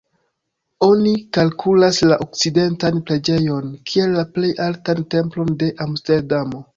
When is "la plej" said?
4.21-4.49